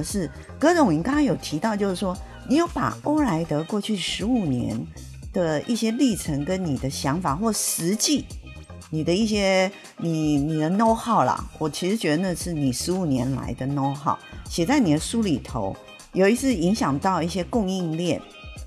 [0.00, 2.16] 的是，葛总，你刚刚有提到，就是说
[2.48, 4.76] 你有把欧莱德过去十五年
[5.32, 8.24] 的一些历程跟你的想法或实际
[8.88, 14.16] 你的一些你你的 know how 啦，我其实觉得那是你十五年来的 know how，
[14.48, 15.76] 写在你的书里头，
[16.12, 18.20] 有一次影响到一些供应链，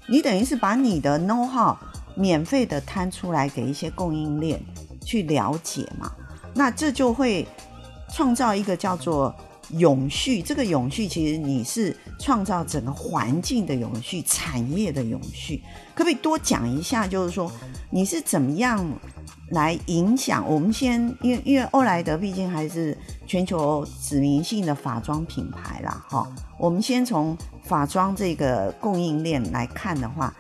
[0.08, 1.76] 你等于是把你的 know how
[2.16, 4.62] 免费的摊出来给一些供应链
[5.04, 6.12] 去了解嘛，
[6.54, 7.46] 那这就会
[8.14, 9.36] 创造一个叫做
[9.78, 10.42] 永续。
[10.42, 15.62] 这个永续其实你是创造整个环境的永续、产业的永续，
[15.94, 17.08] 可不可以多讲一下？
[17.08, 17.52] 就是说
[17.90, 18.86] 你是怎么样
[19.50, 20.44] 来影响？
[20.48, 26.28] 我们先，因为因为欧莱德毕竟还是全球指名性的法装品牌啦，哈。
[26.58, 30.34] 我们先从法装这个供应链来看的话。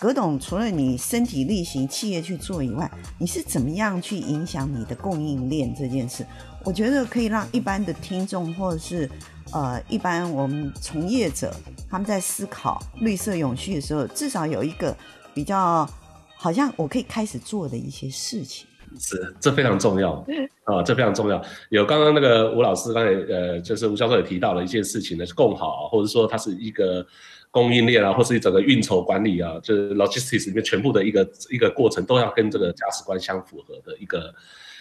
[0.00, 6.24] 葛董，除了你身体力行企业去做以外，你是怎么样去影响你的供应链这件事？
[6.64, 9.08] 我觉得可以让一般的听众或者是
[9.52, 11.54] 呃一般我们从业者，
[11.90, 14.96] 他们在思考绿色永续的时候，至少有一个
[15.34, 15.86] 比较
[16.34, 18.66] 好像我可以开始做的一些事情。
[18.98, 20.14] 是，这非常重要
[20.64, 21.44] 啊，这非常重要。
[21.68, 27.06] 有刚刚那个吴老师刚才呃，就是吴教授也提到了一件事情呢，是共好，或者说它是一个。
[27.50, 34.34] 供应链啊，或是整个运筹管理啊，就是 logistics 里面全部的一个一个过程，都要跟这个价值观相符合的一个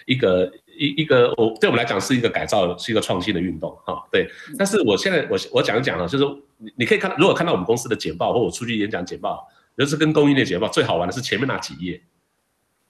[0.06, 4.08] 一个一一个，我对我们来讲是一个改造，是一个创新的运动哈。
[4.12, 6.23] 对，但是我现在我我讲一讲啊，就是
[6.58, 9.47] 你你可以看，如果看到我们公司的简报，或我出去演讲简报，
[9.78, 12.00] 就是跟供应链简报最好玩的是前面那几页。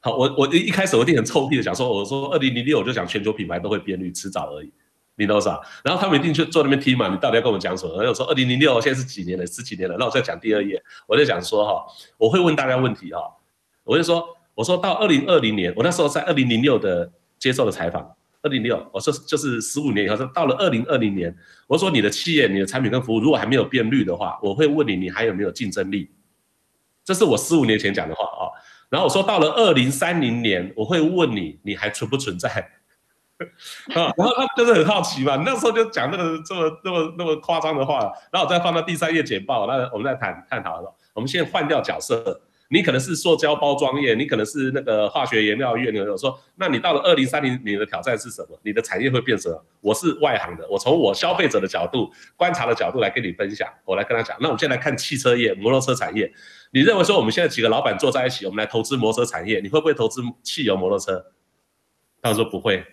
[0.01, 4.71] 好，我我一开始我一定很臭屁的讲说，我说二零零六我就讲全球品牌都会变绿，迟早而已。
[5.19, 5.61] 你多少？
[5.83, 7.09] 然后他们一定去坐那边听嘛？
[7.09, 7.93] 你到底要跟我讲什么？
[7.97, 9.45] 然后我说二零零六现在是几年了？
[9.45, 9.95] 十几年了。
[9.99, 11.85] 那我再讲第二页，我就讲说哈，
[12.17, 13.21] 我会问大家问题哈。
[13.83, 14.25] 我就说，
[14.55, 21.35] 我说到二零二零年，我那时候在二零零六的接受的采访，二零六，我说就是十五年以后，说到了二零二零年，
[21.67, 26.09] 我说你的企业、你的产品跟服务如果还没有变绿的话，我会问你，你还有没有竞争力？
[27.03, 28.47] 这是我十五年前讲的话啊。
[28.89, 32.78] 然后我说到了二零三零年，我会问你，你还存不存在？
[33.95, 37.99] 啊，然后他就是很好奇嘛，那时候就讲那个这么那么那么夸张的话，
[38.31, 40.93] 然后我再放到第三页简报，那我们再谈探讨了。
[41.13, 48.59] 我们先换掉角色，你可能是塑胶包装业，你可能是那个化学原料业，你有说，那你到了二零三零年的挑战是什么？
[48.63, 49.65] 你的产业会变什么？
[49.81, 54.35] 我是外行的，我从我消费者的角度观察的角度来跟你分享，我来跟他讲。
[54.41, 56.31] 那我们先来看汽车业、摩托车产业，
[56.71, 61.25] 你认为说我们现在几个老板坐在一起，我们来投资摩托车产业，你会不会投资汽油摩托车？
[62.21, 62.85] 他说不会。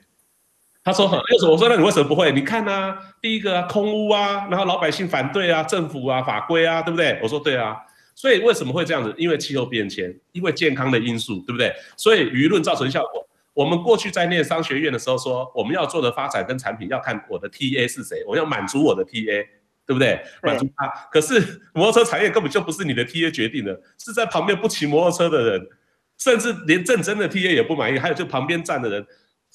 [0.86, 1.50] 他说：“很，为什么？
[1.50, 2.30] 我说那你为什么不会？
[2.30, 7.18] 你看啊，第一个啊，空屋啊，然后老百姓反对啊，政府啊，法规啊，对不对？
[7.20, 7.76] 我说对啊，
[8.14, 9.12] 所以为什么会这样子？
[9.18, 11.74] 因为气候变迁，因为健康的因素，对不对？
[11.96, 13.26] 所以舆论造成效果。
[13.52, 19.44] 我们过去在念商学院的时候说，我们要做的发展跟产品要看我的 TA 是谁，我要满足我的 TA，
[19.84, 20.22] 对不对？
[20.44, 20.86] 满足他。
[21.10, 25.68] 可是摩托车产业根本就不是你的 TA 决定的，是在旁边不骑摩托车的人，
[26.16, 29.04] 甚至连正真的 TA 也不满意，还有就旁边站的人。”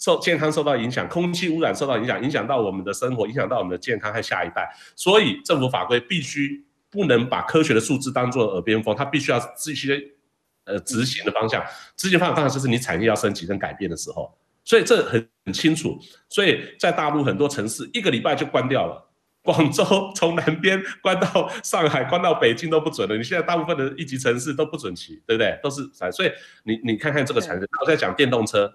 [0.01, 4.67] 受健康受到影响，空气污染受到影响，影响到我们的生活，影响到我们的健康和下一代。
[4.95, 10.01] 所以政府法规必须不能把科学的数字当做耳边风，它必须要这些
[10.65, 11.63] 呃执行的方向。
[11.95, 14.35] 执行方向当然就是你产业要升级跟改变的时候。
[14.65, 15.99] 所以这很很清楚。
[16.27, 19.07] 所以在大陆很多城市一个礼拜就关掉了，
[19.43, 19.83] 广州
[20.15, 23.15] 从南边关到上海，关到北京都不准了。
[23.15, 25.59] 你现在大部分的一级城市都不准骑，对不对？
[25.61, 25.87] 都是。
[26.11, 26.31] 所以
[26.63, 28.73] 你你看看这个产业，我在讲电动车。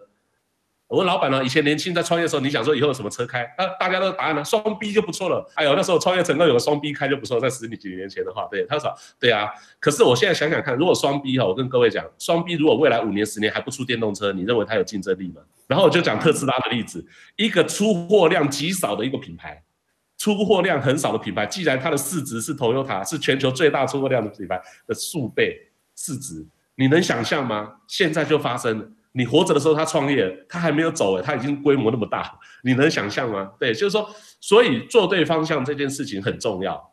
[0.88, 3.44] 我问老板呢，以前年轻在创业的时候，你想说以后有什么车开？
[3.58, 5.44] 那大家都答案呢，双 B 就不错了。
[5.54, 9.48] 哎呦，那时候创业成功有个双 B 开就不错，在十几年前的话，对，他说对啊。
[9.80, 15.42] 可是我现在想想看，如果双 B 哈，我跟各位讲，双 B 如果未来五年、十年还不出电动车，你认为它有竞争力吗？
[15.66, 17.04] 然后我就讲特斯拉的例子，
[17.34, 19.60] 一个出货量极少的一个品牌，
[20.16, 26.46] 出货量很少的品牌，既然它的市值是 Toyota，是全球最大出货量的品牌的数倍市值，
[26.76, 27.72] 你能想象吗？
[27.88, 28.88] 现在就发生了。
[29.16, 33.50] 你活着的时候，他创业，他还没有走诶，他已经规模那么大，你能想象吗？
[33.58, 34.06] 对，就是说，
[34.40, 36.92] 所以做对方向这件事情很重要。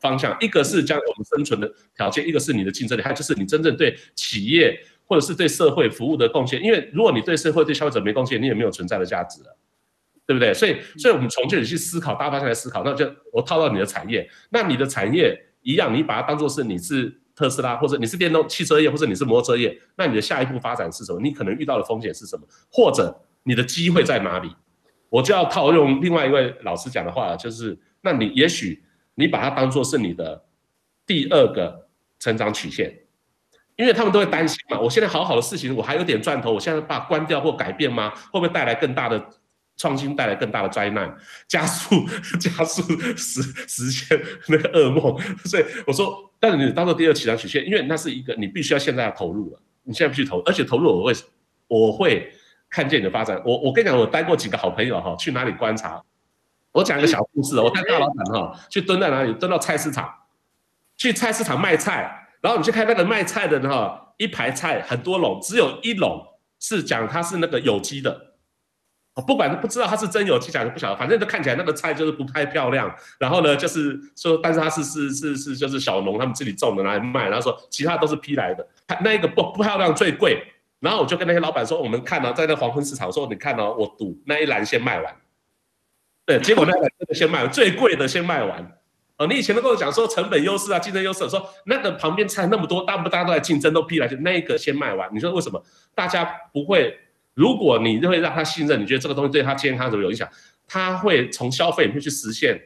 [0.00, 4.76] 方向一个是将我们生存的条件，一个是你的竞争力，还有就是你真正对企业
[5.06, 6.60] 或者是对社会服务的贡献。
[6.60, 9.56] 因为如果你对社会、对消费者没贡献，你也没有存在的价值了，
[10.26, 10.52] 对不对？
[10.52, 17.19] 所以，所以我们从这里去思考，大方向来思考，那就我套到你的产业，那你的产业一样，你把它当做是你是。
[17.34, 21.20] 特斯拉，或者你是电动汽车业，或者你是摩托车业，那你的下一步发展是什么？
[21.20, 22.46] 你可能遇到的风险是什么？
[22.70, 24.50] 或者你的机会在哪里？
[25.08, 28.82] 我就要套用另外一位老师讲的话，就是，那你也许
[29.16, 30.44] 你把它当做是你的
[31.04, 31.88] 第二个
[32.20, 32.94] 成长曲线，
[33.74, 34.78] 因为他们都会担心嘛。
[34.78, 38.10] 我现在好好的事情，我还有点赚头，我现在把关掉或改变吗？
[38.30, 39.20] 会不会带来更大的
[39.76, 41.12] 创新带来更大的灾难，
[41.48, 42.06] 加速
[42.38, 42.82] 加速
[43.16, 45.18] 实实现那个噩梦。
[45.44, 51.12] 所以我说，但是你当做第二起涨曲线，因为那是一个你必须要现在要投入了，你现在必须投，而且投入我会
[51.68, 52.32] 我会
[52.70, 53.40] 看见你的发展。
[53.44, 56.02] 我我跟你讲，我带过几个好朋友哈，去哪里观察？
[56.72, 59.34] 我讲一个小故事，我带大老板哈去蹲在哪里？
[59.34, 60.08] 蹲到菜市场，
[60.96, 66.24] 去菜市场卖菜，然后你去看那个卖菜的哈，一排菜很多笼，只有一笼
[66.58, 68.29] 是讲它是那个有机的。
[69.20, 72.94] 不管不知道它是真有机假的不晓得，反正就看起来那个菜就是不太漂亮。
[73.18, 77.28] 然后呢，就是说，但是它是是是是就是小农他们自己种的来卖。
[77.28, 78.66] 然后说其他都是批来的，
[79.02, 80.42] 那个不不漂亮最贵。
[80.80, 85.14] 然后我就跟那些老板说，我们看到、在那黄昏市场，说你看哦，我赌那一篮先卖完。
[86.24, 88.72] 对，结果那个真的先卖完，最贵的先卖完。
[89.18, 95.10] 哦，你以前都跟我讲说成本优势啊，竞争优势，说那个旁边菜那么多，大不大家都在竞争，都批来，就那一个先卖完。
[95.12, 95.62] 你说为什么
[95.94, 96.98] 大家不会？
[97.34, 100.28] 如果你会让他信任，你觉得这个东西对他健康怎么有影响？
[100.66, 102.60] 他会从消费里面去实现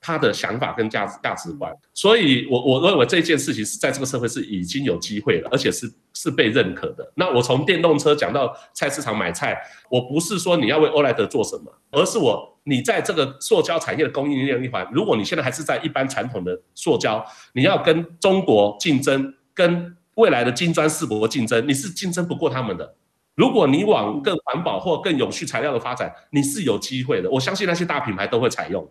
[0.00, 1.72] 他的想法跟价值价值观。
[1.94, 7.10] 所以，我我认为这件事情是在这个社会是已经有机会了，而且是是被认可的。
[7.16, 9.56] 那我从电动车讲到菜市场买菜，
[9.90, 22.94] 我不是说你要为欧莱德做什么，而是我你在这个塑胶产业的供应链一环，如果你现在还是在一般传统的塑胶，你要跟中国竞争，跟未来的金砖四国竞争，你是竞争不过他们的。
[23.38, 27.30] 如果你往更环保或更永续材料的发展，你是有机会的。
[27.30, 28.84] 我相信那些大品牌都会采用。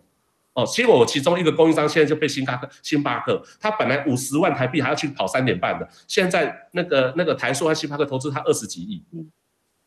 [0.53, 9.03] 哦，结果我其中一个供应商现在就被星巴克，星巴克，他本来五十万台币还要去跑三点半的，现在那个那个台塑和星巴克投资他二十几亿。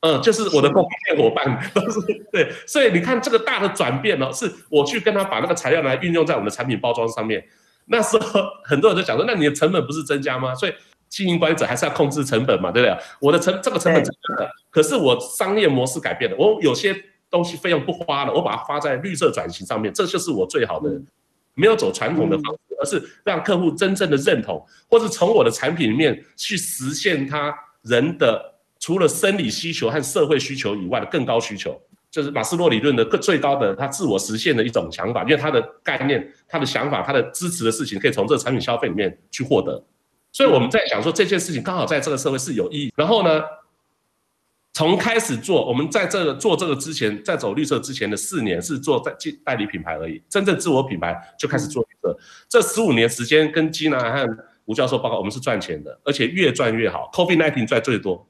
[0.01, 1.99] 嗯，就是我的供应链伙伴都是
[2.31, 7.43] 对，所以你看这个大的转变哦，是我去跟他把那个材料来运用在我们的产品包装上面。
[7.87, 10.55] 那时候很多人就讲说，那你的成本不是增加吗？
[10.55, 10.75] 所以。
[11.11, 12.97] 经营管理者还是要控制成本嘛，对不对？
[13.21, 16.97] 我的成这个成本增加了，可是我商业模式改变了，我有些
[17.29, 20.89] 东西费用不花了，我把它花在绿色转型上面，这就是我最好的，
[21.55, 27.53] 没有走传统的方式，而是让客户真正的认同，或是从我的产品里面去实现他
[27.83, 31.77] 人的除了生理需求和社会需求以外的更高需求，
[32.11, 39.83] 就是马斯洛理论的最高的他自我实现的一种想法，因为他的概念、他的想法、他的支持的事情，可以从这个产品消费里面去获得。
[40.33, 42.93] 所以我们在想说这件事情刚好在这个社会是有意义。
[42.97, 43.43] 然后呢，
[44.73, 49.13] 从开始做，我们在这个做这个之前，在走绿色之前的四年是做代
[49.45, 52.19] 代理品牌而已，真正自我品牌就开始做绿色。
[52.49, 57.11] 这十五年时间，跟吉娜和吴教授报告，我们是赚钱的，而且越赚越好。
[57.13, 58.29] COVID-19 赚最多，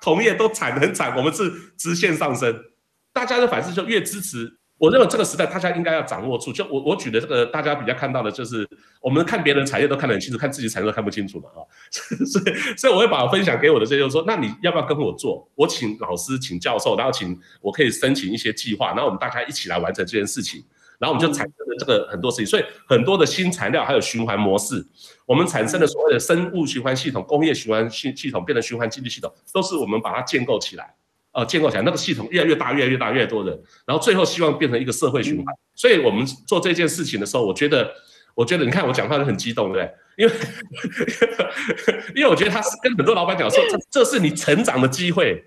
[0.00, 2.64] 同业都惨很惨，我们是直线上升。
[3.12, 4.56] 大家的反思就越支持。
[4.78, 8.64] 我认为这个时代大家应该要掌握住，就我我举的这个大家比较看到的就是，
[9.08, 11.64] 我们看别人产业都看得很清楚，看自己产业都看不清楚嘛啊，
[12.26, 15.50] 所以所以我会把分享给我的这些就是说，那你要不要跟我做？
[15.54, 20.62] 我请老师，请教授，然后请我可以申请一些计划，然后我们大家一起来完成这件事情，
[20.98, 24.86] 然后我们就产生了这个很多事情，所以很多的新材料还有循环模式，
[25.24, 30.94] 我们产生的所谓的生物循环系统、工业循环系系统变成循环经济系统，都是我们把它建构起来。
[31.32, 35.54] 呃，建构起来那个系统越来越大，越来越大，越多人，然后最后希望变成一个社会循环。
[35.74, 37.92] 所以我们做这件事情的时候，我觉得，
[38.38, 39.94] 我觉得你看我讲话就很激动，对不对？
[40.16, 40.32] 因为
[42.14, 45.44] 因为我觉得他是跟很多老板讲说，这这是你成长的机会，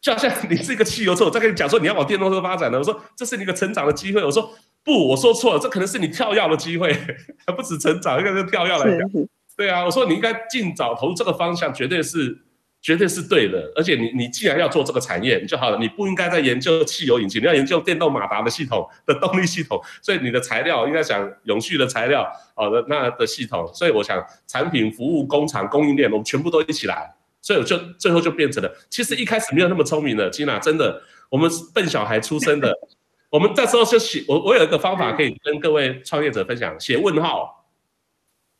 [0.00, 6.92] 就好像你是一个汽油车，我在跟你讲说你要往电动车发展了，我说这是你一个成长的机会，我说不，我说错了，这可能是你跳跃的机会，
[7.44, 9.10] 还 不止成长，应该是跳跃来讲。
[9.56, 12.38] 对啊，我说你应该尽早投入这个方向，绝对是。
[12.80, 32.72] 绝对是对的，而且你你既然要做这个产业你就好了，你不应该在研究汽油引擎，你要研究电动马达的系统的动力系统，所以你的材料应该想永续的材料，好的那的系统，所以我想产品、服务、工厂、供应链，我们全部都一起来，所以我就最后就变成了，其实一开始没有那么聪明的，吉娜真的，我们是笨小孩出生的，
[33.28, 37.57] 我们这时候就写，我我有一个方法可以跟各位创业者分享，写问号。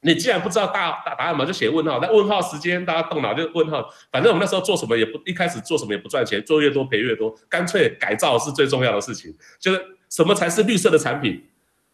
[0.00, 1.98] 你既然不知道大答案嘛，就写问号。
[2.00, 3.84] 那问号时间，大家动脑就问号。
[4.12, 9.34] 反正我们那时候做什么也不，一开始做什么也不赚钱，做越多赔越多，干脆改造是最重要的事情。
[9.58, 11.42] 就是什么才是绿色的产品？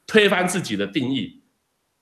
[0.06, 1.40] 推翻自己的定义，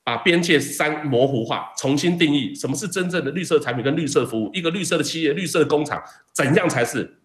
[0.03, 4.51] 把边界三模糊化，重新定义什么是真正的绿色产品跟绿色服务。
[4.53, 7.19] 一个绿色的企业、绿色的工厂，怎样才是？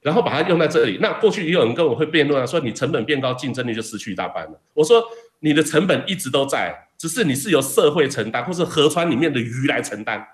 [0.00, 0.98] 然后把它用在这里。
[1.00, 4.60] 那过去也有人跟我会辩论啊，说你成本变高，竞争力就失去一大半了。
[4.72, 5.00] 我说
[5.38, 6.83] 你的成本一直都在。
[6.96, 10.26] 只是你是由社会承担，或是河川里面的鱼来承担，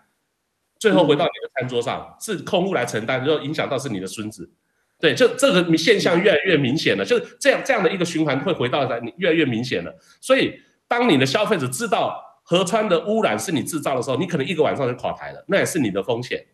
[0.79, 4.51] 最后回到你的餐桌上，是空屋来承担，就影响到是你的孙子。
[4.99, 9.95] 对，就这个现象越来越明显了，就是这样这样的一个循环会回到来，你越来越明显了。
[10.21, 16.45] 所以，当你的消费者知道河川的污染是你制造的时候，你可能一个晚上就垮台了，那也是你的风险。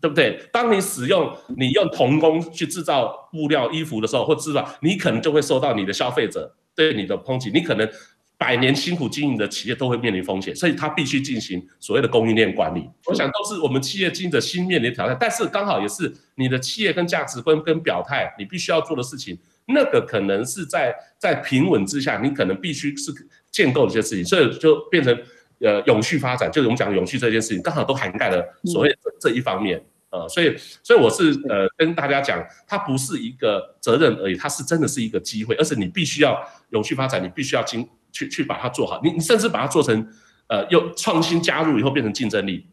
[0.00, 0.40] 对不对？
[0.52, 7.90] 当你使用你用童工去制造布料、衣服的时候，或制造，你可能就会受到你的消费者对你的抨击，你可能。
[8.38, 12.88] 百年辛苦经营的企业都会面临风险，所以它必须进行所谓的供应链管理。
[13.06, 19.36] 我想都是我们企业经营者新面临的挑战，但是刚好也是你的企业跟价值观跟表态，你必须要做的事情。
[19.66, 23.12] 那个可能是在在平稳之下，你可能必须是
[23.50, 25.12] 建构一些事情，所以就变成
[25.58, 29.84] 呃永续发展，就是我们讲永续这件事情，刚好都涵盖了所谓这一方面。
[30.10, 36.40] 呃，所以所以我是呃跟大家讲，它不是一个责任而已，它是真的是一个机会，而且你必须要
[36.70, 37.86] 永续发展，你必须要经。
[38.18, 40.06] 去去把它做好，你你甚至把它做成，
[40.48, 42.66] 呃，又创新加入以后变成竞争力，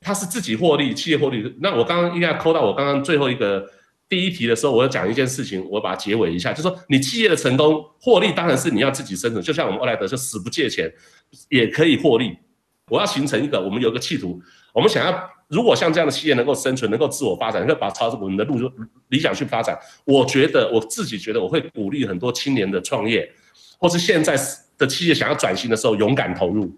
[0.00, 1.54] 它是自己获利，企业获利。
[1.60, 3.64] 那我刚刚应该扣到我刚刚最后一个
[4.08, 10.92] 第一题的时候，我要讲一件事情，我把它结尾一下，就说你企业的成功获利当然是你要自己生存，就像我们欧莱德就死不借钱，
[11.50, 12.36] 也可以获利。
[12.88, 14.42] 我要形成一个，我们有个企图，
[14.74, 18.58] 我们想要如果像这样的企业能够生存，能够自我发展，能够把朝着我们的路
[19.10, 23.30] 理想去发展，我觉得我自己觉得我会鼓励很多青年的创业，
[23.78, 24.34] 或是现在。
[24.80, 26.74] 的企业想要转型的时候，勇敢投入，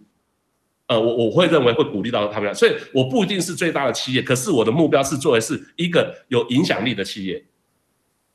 [0.89, 7.45] 呃，我我会认为会鼓励到他们，所以我不一定是最大的企业，可是我的目标是作为是一个有影响力的企业，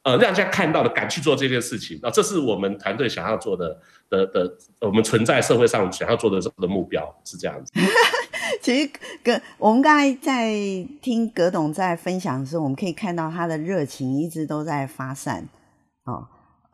[0.03, 3.77] 呃，让人家看到的敢去做这件事情，那，这是我们团队想要做的
[4.09, 7.73] 的的，我们存在社会上想要做的的目标是这样子。
[8.61, 8.89] 其实
[9.21, 10.53] 葛，我们刚才在
[11.01, 15.49] 听葛董在分享的时候，我们可以看到他的热情一直都在发散，
[16.05, 16.25] 哦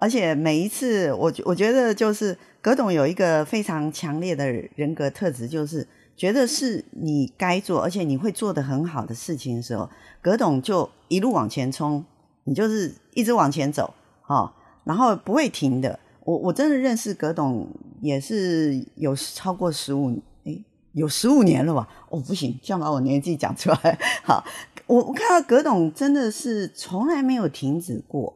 [0.03, 9.89] 而且每一次，我我觉得就是葛董有一个非常强烈的人格特质，就是觉得是你该做，而且你会做得很好的事情的时候，
[10.21, 12.03] 葛董就一路往前冲，
[12.43, 13.93] 你就是一直往前走，
[14.27, 14.51] 哦，
[14.83, 15.97] 然后不会停的。
[16.25, 17.65] 我我真的认识葛董
[18.01, 21.87] 也是有超过十五，诶，有十五年了吧？
[22.09, 23.97] 哦，不行，这样把我年纪讲出来。
[24.25, 24.43] 好，
[24.85, 28.35] 我我看到葛董真的是从来没有停止过，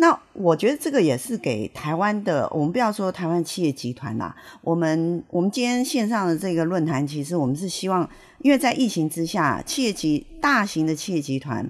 [0.00, 11.68] 那我觉得这个也是给台湾的，我们不要说台湾企业集团啦，我们我们今天线上的这个论坛，其实我们是希望，因为在疫情之下，企业集大型的企业集团，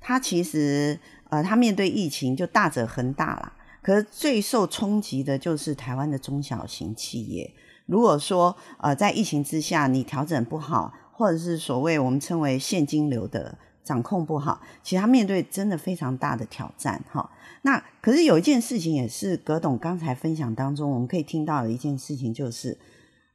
[0.00, 0.98] 它其实
[1.30, 7.48] 呃，它面对疫情就大者恒大啦，可是最受冲击的就是台湾的中小型企业。
[7.86, 17.30] 如果说呃，在疫情之下你调整不好，或者是所谓我们称为现金流的掌控不好，其实它面对真的非常大的挑战哈。
[17.62, 22.78] 那可是有一件事情，也是葛董刚才分享当中，我们可以听到的一件事情，就是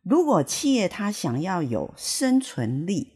[0.04, 3.14] 如果企业它想要有生存力，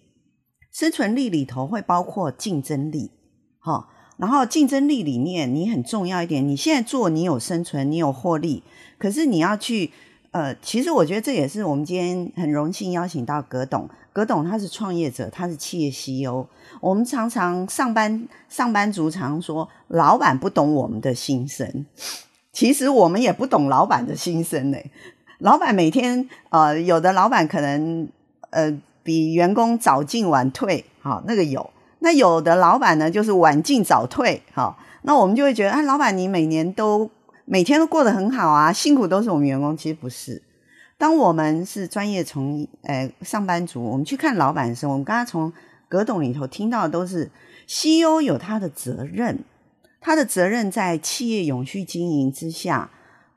[0.72, 3.12] 生存力里头会包括竞争力，
[3.60, 8.64] 哈，然后竞争力里面你很重要一点，你现在做你有生存，你有获利，
[8.98, 9.92] 可是你要去。
[10.32, 13.90] 呃，其实我觉得这也是我们今天很荣幸邀请到葛董。
[14.14, 16.46] 葛董他是创业者，他是企业 CEO。
[16.82, 21.86] 我们常常上班上班族常说，老板不懂我们的心声。
[22.52, 24.78] 其实我们也不懂老板的心声呢。
[25.40, 28.08] 老板每天呃，有的老板可能
[28.50, 31.70] 呃比员工早进晚退，好，那个有。
[32.00, 37.10] 那有的老板呢，就是晚进早退，好，那我们就会觉得，哎，老板你每年都。
[37.50, 39.78] 每天都过得很好啊，辛苦都是我们员工。
[39.78, 40.44] 其实不是，
[40.98, 45.54] 当我们是专业从呃上班族，我们去看老板的时候，我们刚刚从
[45.88, 47.32] 葛董里头听到的都是
[47.66, 49.46] CEO 有他的责任，
[50.02, 52.92] 他的责任在企业永续经营之下，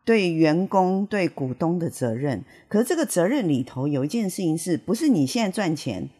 [0.05, 2.45] 对员工、对股东的责任。
[2.69, 6.11] 可是这个责任里头有一件事情是不是你现在赚钱，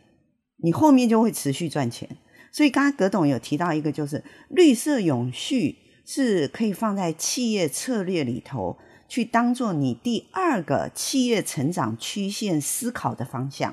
[0.63, 2.09] 你后面就会持续赚钱？
[2.53, 5.80] 所以刚刚葛董有提到一个，就是绿色永续。
[6.12, 8.76] 是可以放在企业策略里头
[9.09, 13.73] 去当做你第二个企业成长曲线思考的方向，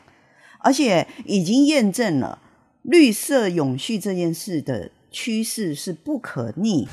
[0.60, 2.39] 而且已经验证了
[2.84, 6.88] 绿色永续这件事的趋势是不可逆。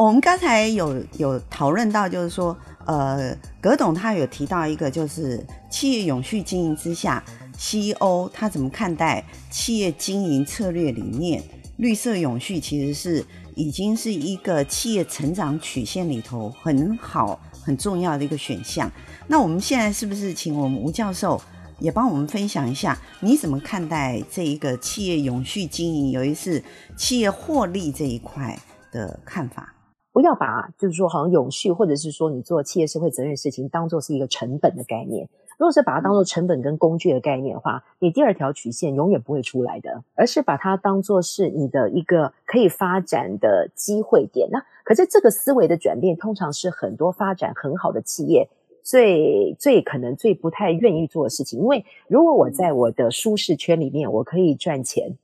[0.00, 2.56] 我们刚才有有讨论到，就是说。
[2.86, 7.22] 呃，葛董他有提到一个，就是企业永续经营之下
[7.54, 11.40] ，CEO 他怎么看待企业经营策略里面
[11.76, 18.90] 绿色永续，其实是已经是一个企业成长曲线里头很好很重要的一个选项。
[19.28, 21.40] 那我们现在是不是请我们吴教授
[21.78, 26.64] 也帮我们分享一下，你怎么看待这一个企业永续经营，尤其是
[26.96, 28.58] 企业获利这一块
[28.90, 29.74] 的看法？
[30.12, 35.28] 不要把就是说好像永续，或者是说你做企业社会责任的事情当做是一个成本的概念。
[35.56, 44.48] 如果是把它当做成本跟工具的概念的话，你第二条曲线永远不会出来的，而是把它当做是你的一个可以发展的机会点。
[44.50, 48.48] 那可是这个思维的转变，通常是很多发展很好的企业
[48.82, 51.60] 最最可能最不太愿意做的事情。
[51.60, 55.18] 因为如果我在我的舒适圈里面，我可以赚钱，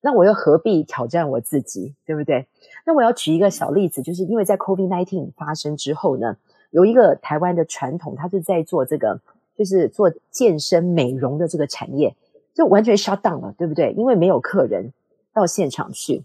[0.00, 2.46] 那我又何必挑战我自己，对不对？
[2.86, 6.36] 那我要举一个小例子，就是因为在 COVID-19 发生之后呢，
[6.70, 9.20] 有一个台湾的传统，它是在做这个，
[9.56, 12.14] 就是做健身美容的这个产业，
[12.54, 13.92] 就完全 shut down 了，对不对？
[13.92, 14.92] 因为没有客人
[15.32, 16.24] 到现场去。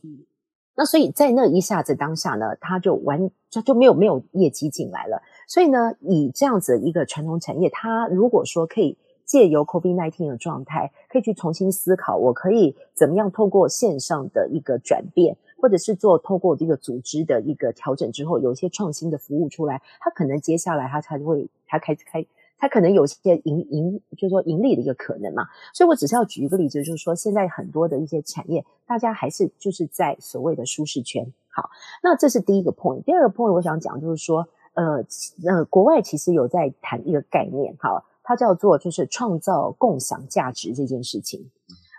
[0.77, 5.21] 那所以在那一下子当下呢，他就完就就没有没有业绩进来了。
[5.47, 22.23] 所以呢，以这样子一个传统产业，它如果说可以借由 COVID-19 的状态，可以去重新思考，我可以怎么样透过线上的一个转变，或者是做透过这个组织的一个调整之后，有一些创新的服务出来，他可能接下来他才会他开开。
[22.57, 25.43] 它可能有些盈盈，就是说盈利的一个可能嘛。
[25.73, 31.25] 所以我只是要举一个例子，就是说现在很多的一些产业，大家还是就是在所谓的舒适圈。
[31.49, 31.67] 好，
[32.03, 33.01] 那这是第一个 point。
[33.03, 35.03] 第二个 point 我想讲就是说，呃
[35.45, 41.49] 呃，国外其实有在谈一个概念，好，它叫做就是创造共享价值这件事情。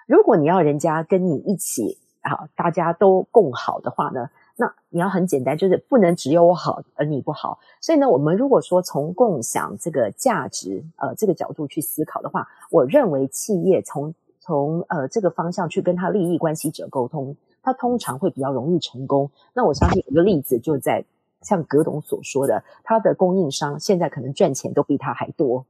[0.06, 4.28] 如果你要人家跟你一起，好，大家都共好的话呢？
[4.56, 7.59] 那你要很简单，就是不能只有我好而你不好。
[7.80, 19.30] 所以呢，我们如果说从共享这个价值呃这个角度去思考的话，我认为企业从从呃这个方向去跟他利益关系者沟通，他通常会比较容易成功。
[19.52, 21.04] 那我相信一个例子就在
[21.42, 25.66] 像葛董所说的，他的供应商现在可能赚钱都比他还多。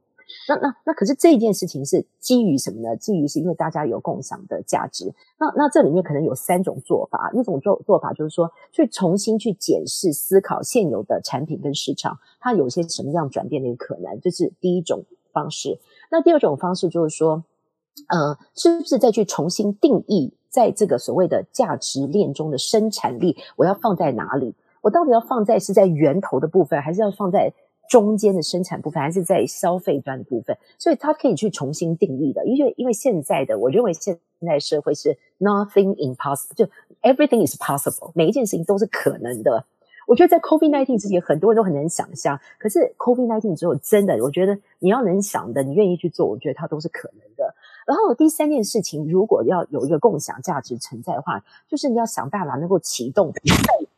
[0.48, 2.96] 那那那可是这件事情是基于什么呢？
[2.96, 5.12] 基于是因为大家有共享的价值。
[5.38, 7.30] 那那这里面可能有三种做法。
[7.32, 15.78] 一种做做法就是说，去重新去检视、思考现有的产品跟市场，它有些什么样转变的一个可能，这是第一种方式。
[16.10, 17.44] 那第二种方式就是说，
[18.08, 24.54] 呃，是不是再去重新定义，在这个所谓的价值链中的生产力，我要放在哪里？
[24.82, 27.52] 我到底要放在是在源头的部分，还是要放在？
[27.88, 32.46] 中间的生产部分还是在消费端的部分，所以它可以去重新定义的。
[32.46, 36.66] 因为因为现在的我认为现在社会是 nothing impossible，就
[37.02, 39.64] everything is possible，每一件事情都是可能的。
[40.06, 47.52] 我觉得在 COVID-19 之前，很多人都很难想象，可是 COVID-19 之后，真的，我觉得你要能想的，你愿意去做，我觉得它都是可能的。
[47.84, 53.40] 然后第三件事情，如果要有一个共享价值存在的话，就是你要想办法能够启动在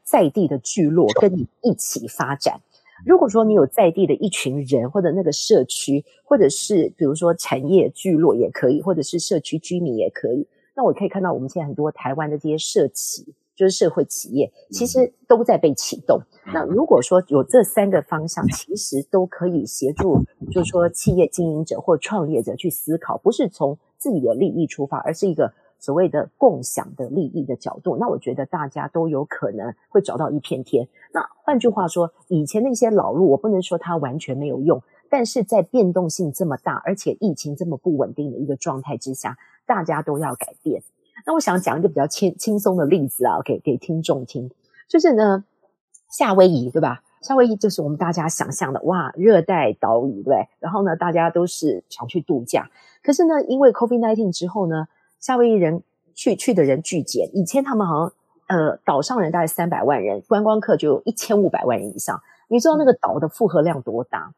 [0.02, 2.60] 在地的聚落跟你一起发展。
[3.04, 16.20] 如果说你有在地的一群人，或者那个社区，或者是比如说产业聚落也可以，或者是社区居民也可以，那我可以看到我们现在很多台湾的这些社企，就是社会企业，其实都在被启动。
[16.52, 25.52] 那如果说有这三个方向，其实都可以协助，就是说企业经营者或创业者去思考，不是从自己的利益出发，而是一个。
[25.80, 30.88] 所谓的共享的利益的角度，那我觉得大家都有可能会找到一片天。
[31.12, 40.82] 那换句话说，以前那些老路，我不能说它完全没有用，但是在变动性这么大，而且疫情这么不稳定的一个状态之下，大家都要改变。
[41.24, 44.50] 那我想讲一个比较轻轻松的例子啊，给给听众听，
[44.88, 45.44] 就是呢，
[46.10, 47.02] 夏威夷对吧？
[47.22, 50.48] 夏威夷就是我们大家想象的哇，热带岛屿对对？
[50.58, 52.68] 然后呢，大家都是想去度假，
[53.02, 54.88] 可是呢，因为 COVID-19 之后呢。
[55.20, 55.82] 夏威夷人
[56.14, 58.12] 去去的人巨减，以前他们好像
[58.48, 62.20] 呃岛上人大概三百万人，观光客就有一千五百万人以上。
[62.48, 64.32] 你知道那个岛的负荷量多大？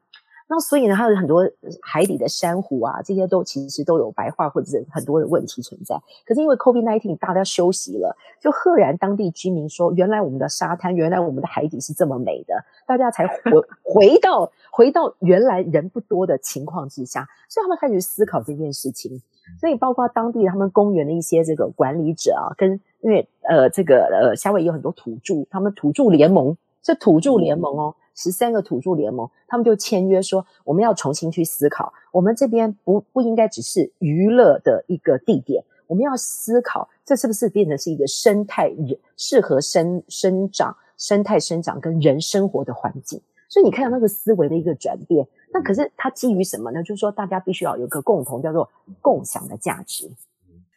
[0.53, 1.49] 那所以呢，还有很多
[1.81, 5.95] 海底的珊瑚啊，这些都其实都有白化或者是很多的问题存在。
[6.27, 13.35] 可是因为 COVID-19 大家休息了，就赫然当地居民说，原来我们的沙滩，原来我们的海底是这么美的，大家才回
[13.85, 19.23] 回到回到原来人不多的情况之下，所以他们开始思考这件事情。
[19.59, 43.21] 所以，包括当地他们公园的一些这个管理者啊，跟因为呃这个呃夏威夷有很多土著，他们土著联盟是土著联盟哦，十三个土著联盟，他们就签约说，我们要重新去思考，我们这边不不应该只是娱乐的一个地点，我们要思考这是不是变成是一个生态人适合生生长、生态生长跟人生活的环境。
[43.49, 45.27] 所以你看到那个思维的一个转变。
[45.53, 46.83] 那可是它基于什么呢？
[46.83, 50.11] 就是说，大家必须要有一个共同叫做共享的价值。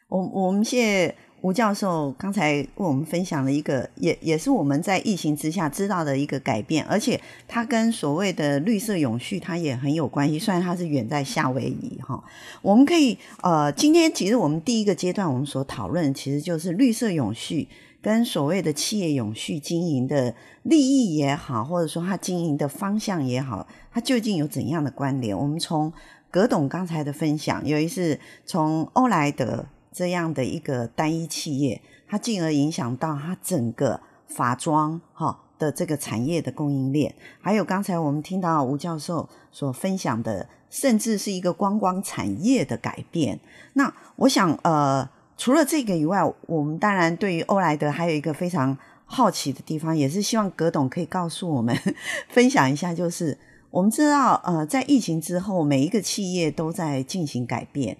[0.07, 10.37] 我我们谢谢吴教授刚才为我们分享了一个，也也是我们在疫情之下知道的一个改变，而且它跟所谓的绿色永续它也很有关系。
[10.37, 12.23] 虽然它是远在夏威夷哈，
[12.61, 17.67] 我们可以呃，今天其实我们第一个阶段我们所讨论其实就是绿色永续。
[18.01, 25.37] 跟所谓的企业永续经营的利益也好，或者说它经营的方向也好，它究竟有怎样的关联？
[25.37, 25.93] 我们从
[26.31, 43.39] 葛董刚才的分享，有一次从欧莱德这样的一个单一企业，它进而影响到它整个法装哈的这个产业的供应链，还有刚才我们听到吴教授所分享的，甚至是一个观光产业的改变。
[43.73, 48.75] 那我想，呃，除了这个以外，我们当然对于欧莱德还有一个非常
[49.05, 51.77] 好奇的地方，也是希望葛董可以告诉我们
[52.29, 53.37] 分享一下，就是
[53.73, 57.97] 我们知道，呃，在疫情之后，每一个企业都在进行改变，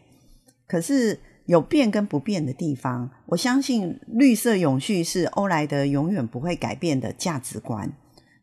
[0.67, 1.19] 可是。
[1.45, 7.91] 有变跟不变的地方，我相信绿色永续是欧莱德永远不会改变的价值观。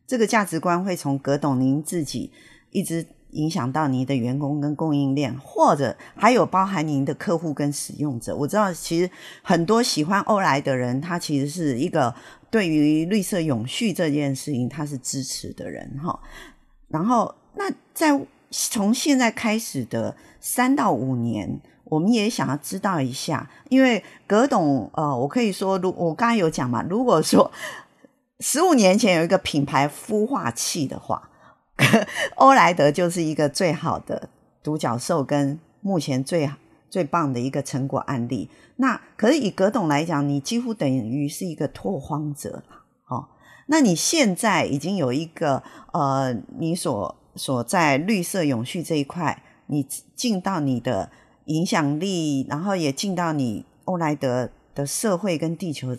[0.05, 2.31] 这个价值观会从葛董您自己
[2.69, 8.35] 一直影响到您的员工跟供应链，或者还有包含您的客户跟使用者。
[8.35, 9.09] 我知道，其实
[9.41, 12.13] 很多喜欢欧莱的人，他其实是一个
[12.51, 16.19] 对于绿色永续这件事情他是支持的人哈。
[16.91, 21.59] 然后，那在从现在开始的三到五年。
[21.85, 27.51] 我们也想要知道一下，因为葛董，呃，我可以说，如我刚才有讲嘛，如果说
[28.39, 31.29] 十五年前有一个品牌孵化器的话，
[32.35, 34.29] 欧莱德就是一个最好的
[34.63, 36.49] 独角兽，跟目前最
[36.89, 38.49] 最棒的一个成果案例。
[38.77, 42.80] 那可是以葛董来讲，你几乎等于是一个拓荒者了，
[43.71, 49.81] 那你现在已经有一个呃，你所所在绿色永续这一块，你
[50.15, 51.09] 进到你的。
[51.45, 55.97] 影响力，然后也进到你欧莱德的社会跟地球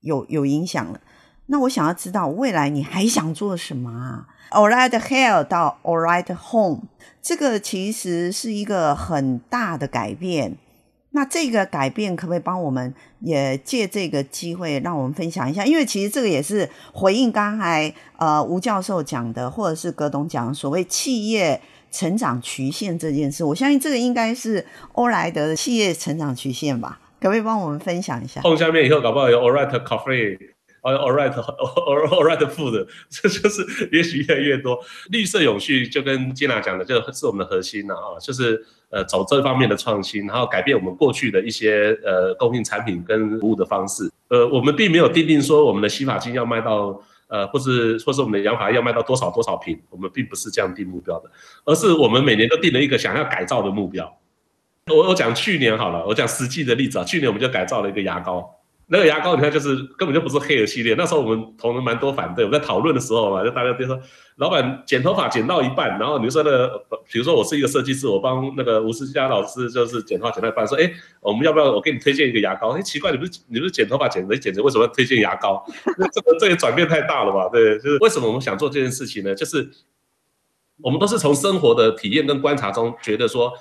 [0.00, 1.00] 有有影响了。
[1.46, 6.82] 那我想要知道未来你还想做什么啊？Alright Hell 到 Alright Home，
[7.22, 10.58] 这个其实是一个很大的改变。
[11.10, 15.64] 那这个改变可不可以帮我们也借这个机会让我们分享一下？
[15.64, 21.60] 因为其实这个也是回应刚才呃吴教授讲的，或者是葛董讲的所谓企业。
[21.92, 27.00] 成长曲线这件事，我相信这个应该是欧莱德的企业成长曲线吧？
[27.18, 28.42] 可不可以帮我们分享一下？
[28.42, 30.36] 碰下面以后，搞不好有 Alright Coffee，
[30.94, 34.78] ，Alright Alright Food，这就是也许越来越多。
[35.10, 44.10] 绿色永续就跟 Gina 讲的，就是我们的核心了啊，就是呃走这方面的创新，然后改变我们过去的一些呃供应产品跟服务的方式。
[44.28, 47.02] 呃，我们并没有定定说我们的洗发精要卖到。
[47.28, 51.28] 呃，或是或是我们的养发要卖到多少多少瓶，我们并不是这样定目标的，
[51.64, 54.16] 而是我们每年都定了一个想要改造的目标。
[54.92, 58.48] 我我讲去年好了，我讲实际的例子啊，去年我们就改造了一个牙膏。
[58.88, 60.94] 那个牙膏，你看，就是根本就不是黑的系列。
[60.94, 64.00] 那时候我们同仁蛮多反对，我们在讨论的时候嘛，就大家就说，
[64.36, 66.68] 老板剪头发剪到一半，然后你说那，
[67.10, 70.88] 比如说我是一个设计师，我帮那个吴思佳老师就是剪头发剪到一半，说，哎，
[71.20, 72.68] 我们要不要我给你推荐一个牙膏？
[72.70, 75.64] 哎，奇怪，你不是你不是剪头发剪没剪成，为什么要推荐牙膏？
[76.12, 77.48] 这个这个转变太大了吧？
[77.48, 79.34] 对，就是为什么我们想做这件事情呢？
[79.34, 79.68] 就是
[80.80, 83.52] 我们都是从生活的体验跟观察中，觉得说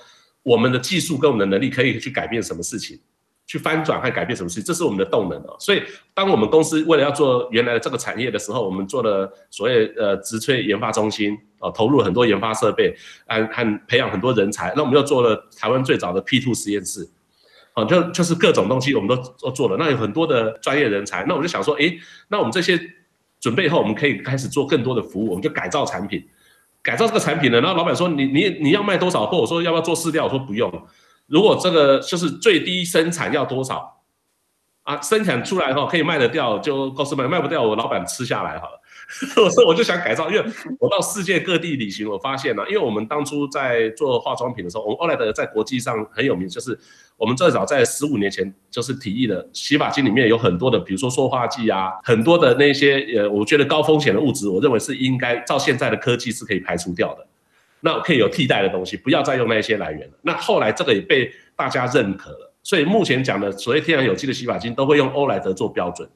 [0.43, 2.99] 我们的技术跟我们的能力可以去改变什么事情。
[3.47, 5.55] 去翻转和改变什么事，这是我们的动能哦。
[5.59, 5.81] 所以，
[6.13, 12.95] 当我们公司为了要做原来的这个产业的时候，我们做了所谓呃植萃研发中心哦，投入很多研发设备，
[13.27, 14.73] 和和培养很多人才。
[14.75, 17.07] 那我们又做了台湾最早的 P2 实验室，
[17.75, 19.77] 哦，就就是各种东西我们都都做了。
[19.77, 22.79] 那有很多的专业人才，那我就想说，诶，那我们这些
[23.39, 26.25] 准备后，我们可以开始做更多的服务，我们就改造产品，
[26.81, 27.61] 改造这个产品呢。
[27.61, 29.37] 然后老板说，你你你要卖多少货？
[29.37, 30.23] 我说要不要做饲料？
[30.25, 30.71] 我说不用。
[31.27, 34.01] 如果这个就是最低生产要多少
[34.83, 35.01] 啊？
[35.01, 38.81] 生产出来后可以卖得掉就告诉卖，卖不掉我老板吃下来好了。
[39.37, 40.43] 我说我就想改造，因为
[40.79, 46.77] 我到世界各地旅行，我发现了，因为我们当初在做化妆品的时候，我们欧莱德在国际上很有名，就是
[47.15, 57.27] 我们最早在十五年前就是提议的洗发精里面有很多的，比如说塑化剂啊，很多的那些呃，我觉得高风险的物质，我认为是应该照现在的科技是可以排除掉的。
[57.85, 60.13] 那可以有替代的东西，不要再用那些来源了。
[60.23, 66.09] 那后来这个也被大家认可了，所以目前讲的所谓天然有机的洗发精都会用欧莱德做标准。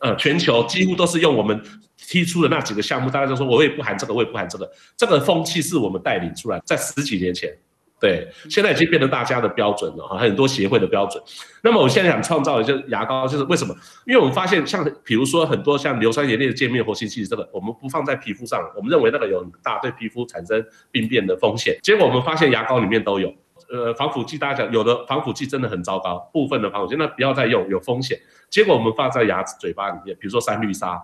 [0.00, 1.62] 呃，全球几乎都是用我们
[1.98, 4.72] 提出的那几个项目，大家就说我也不含这个，我也不含这个。
[4.96, 7.54] 这个风气是我们带领出来，在十几年前。
[7.98, 11.22] 对，现在已经变成大家的标准了哈，很多协会的标准。
[11.62, 13.74] 那么我现在想创造的就是牙膏，就是为什么？
[14.06, 21.78] 因为我们发现，像比如说很多像硫酸盐类的界面活性剂，这个我们不放在皮肤上，我们认为那个有很大对皮肤产生病变的风险。
[21.82, 23.32] 结果我们发现牙膏里面都有，
[23.70, 28.18] 呃，防腐剂大家讲有的防腐剂真的很糟糕，部分的防腐剂那不要再用，有风险。
[28.50, 31.02] 结果我们放在牙齿嘴巴里面，比如说三氯沙，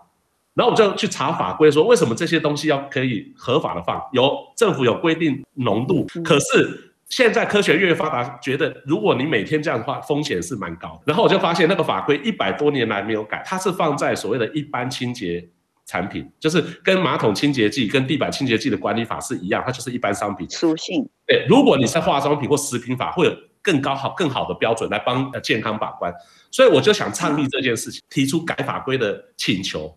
[0.54, 4.00] 然后我们就去查法规，说为什么这些东西要可以合法的放？
[4.12, 6.88] 有政府有规定浓度，可是。
[7.08, 10.98] 现在科学越发达，觉得如果你每天这样的话，风险是蛮高。
[11.04, 15.46] 然后我就发现那个法规一百多年来没有改，它是放在所谓的一般清洁
[15.84, 21.06] 产品，就是跟马桶清洁剂、跟地板清洁剂的管理法是一样，它就是一般商品属性。
[21.26, 26.10] 对，如果你是化妆品或食品法，会有更高好、更好的标准来帮呃健康把关。
[26.50, 29.94] 所以我就想倡议这件事情，提出改法规的请求。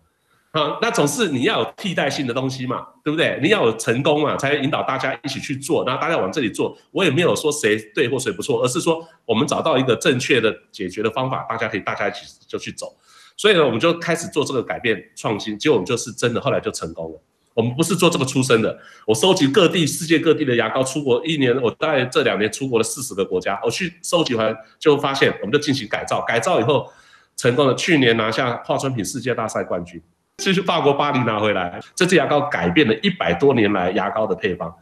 [0.56, 3.38] 啊，那总是你要有替代性的东西嘛，对不对？
[3.42, 6.76] 你要有成功嘛，才引导大家一起去做，然后大家往这里做。
[6.92, 12.96] 我也没有说谁对或谁不错，而是说我们找到一个正确的解决的方法，大家可以大家一起就去走。
[13.36, 17.20] 所以呢，我们就开始做这个改变创新，结果我们就是真的后来就成功了。
[17.52, 26.90] 我们不是做这个出身的，我收集各地世界各地的牙膏，出国一年，我大概这两年出国了四十个国家，我去收集完就发现，我们就进行改造，改造以后
[27.36, 27.74] 成功了。
[27.74, 30.02] 去年拿下化妆品世界大赛冠军。
[30.36, 34.72] 这是法国巴黎拿回来，这支牙膏改变了一百多年来牙膏的配方。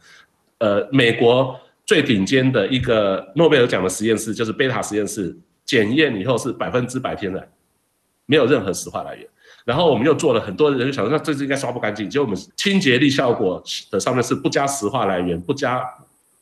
[0.59, 7.47] 呃，美国最顶尖的一个诺贝尔奖的实验室就是贝塔实验室，检验以后是百分之百天然，
[8.25, 9.27] 没有任何石化来源。
[9.63, 15.83] 然后我们又做了很多人就想说，那这支应该刷不干净，结果我们清洁力效果的上面是不加石化来源，不加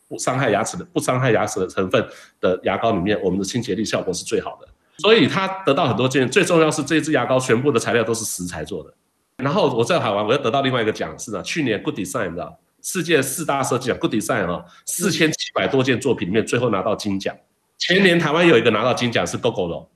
[0.07, 2.05] 不伤害牙齿的不伤害牙齿的成分
[2.41, 4.67] 的牙膏里面，我们的清洁力效果是最好的。
[4.97, 8.93] 所以它得到很多建议，最重要是这支牙膏全部的材料都是食材做的。
[9.37, 17.35] 然后我在海玩，我又得到另外一个奖，是呢，去年 Good Design 的，世界四大设计奖 Good Design 啊，四千七百多件作品里面，最后拿到金奖。
[17.77, 19.87] 前年台湾有一个拿到金奖是 Gogoro，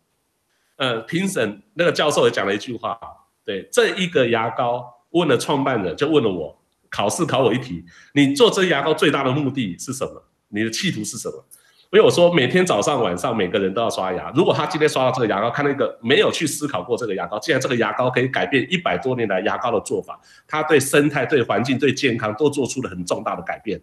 [0.77, 2.99] 呃，评审那个教授也讲了一句话，
[3.45, 10.23] 对，这一个牙膏问了创办人，就问了我，考试考我一题，你做这牙膏最大的目的是什么？
[10.49, 11.45] 你的企图是什么？
[11.91, 14.29] 因为我说每天早上晚上每个人都要刷牙。
[14.35, 23.79] 如果他今天刷到这个牙膏，看那个没有去思考过这个牙膏，既然这个牙膏可以改变一百多年来牙膏的做法，它对生态、对环境、对健康都做出了很重大的改变，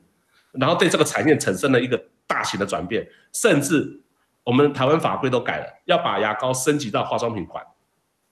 [0.53, 4.01] 然后对这个产业产生了一个大型的转变，甚至
[4.43, 7.65] 我们台湾法规都改了，要把牙膏升级到化妆品款。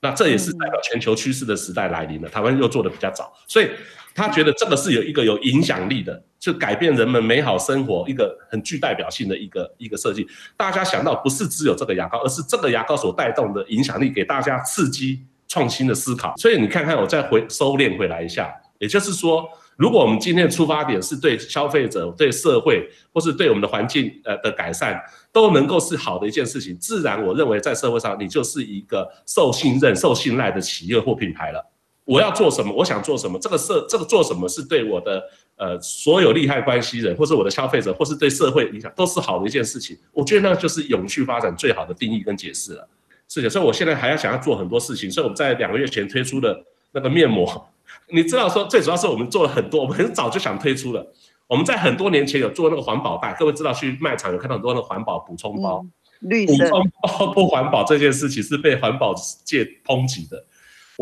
[0.01, 3.71] 那这也是代表全球趋势的时代来临了，台湾又做得比较早，所以
[4.15, 10.27] 他觉得这个是有一个有影响力的，就改变人们美好生活一个很具代表性的一个一个设计。
[10.55, 16.33] 大家想到不是只有这个牙膏，而是这个牙膏所带动的影响力，给大家刺激创新的思考。
[16.37, 19.47] 所以你看看，我再回收敛回来一下，也就是说。
[19.75, 31.72] 如果我们今天的出发点是对消费者、对社会，或是对我们的环境呃的改善，都能够是好的一件事情，自然我认为在社会上你就是一个受信任、受信赖的企业或品牌了。
[32.05, 32.73] 我要做什么？
[32.73, 33.39] 我想做什么？
[33.39, 35.23] 这个社这个做什么是对我的
[35.55, 39.97] 呃所有利害关系人，或是我的消费者，或是对社会影响都是好的一件事情。
[40.11, 42.87] 我觉得那就是永续发展最好的定义跟解释了。
[43.29, 47.69] 是的，所以我现在还要想要做很多事情，所以我们在两个月前推出的那个面膜。
[48.09, 51.13] 你知道说，最主要是我们做了很多，我们很早就想推出了。
[51.47, 55.83] 我们在很多年前有做那个环保袋，各位知道去卖场有看到很多那个环保补充包，
[56.21, 59.13] 嗯、绿色补充包 不环保这件事情是被环保
[59.43, 60.45] 界抨击的。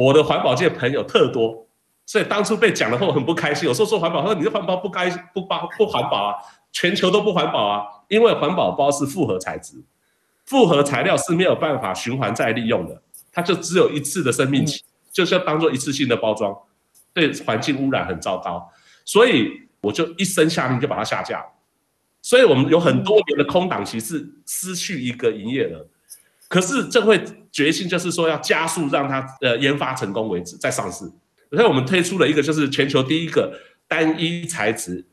[0.02, 1.68] 我的环保界朋友特多，
[2.08, 3.68] 所以当初被讲了后很不开心。
[3.68, 6.36] 有时候说环保，他说你的环保不该不包不环保啊，
[6.72, 9.76] 全球都不环保啊，因为环保包是复合材质，
[10.46, 16.58] 复合材料是没有办法循环再利用的，它就只有一次的生命期，嗯、就是要当做一次性的包装。
[17.14, 18.72] 对环境污染很糟糕，
[19.04, 21.46] 所以我就一声下令就把它下架。
[22.22, 25.86] 所以我们有很多年的空档期是失去一个营业额，
[26.52, 31.10] 可是这会决心就是说要加速让它呃研发成功为止再上市。
[31.50, 35.06] 所以我们推出了一个就是全球第一个单一材质